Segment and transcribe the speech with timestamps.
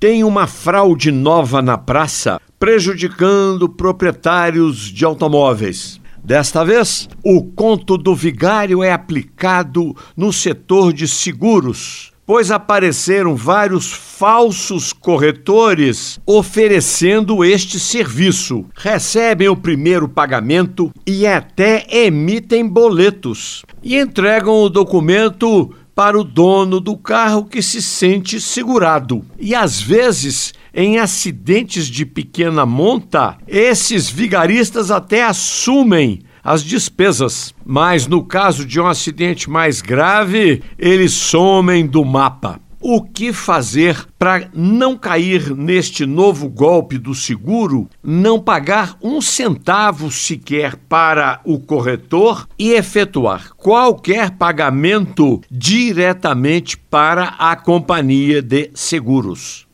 [0.00, 6.00] Tem uma fraude nova na praça prejudicando proprietários de automóveis.
[6.24, 13.92] Desta vez, o conto do vigário é aplicado no setor de seguros, pois apareceram vários
[13.92, 18.64] falsos corretores oferecendo este serviço.
[18.74, 26.80] Recebem o primeiro pagamento e até emitem boletos e entregam o documento para o dono
[26.80, 29.24] do carro que se sente segurado.
[29.38, 38.06] E às vezes, em acidentes de pequena monta, esses vigaristas até assumem as despesas, mas
[38.06, 42.60] no caso de um acidente mais grave, eles somem do mapa.
[42.82, 50.10] O que fazer para não cair neste novo golpe do seguro, não pagar um centavo
[50.10, 59.69] sequer para o corretor e efetuar qualquer pagamento diretamente para a companhia de seguros?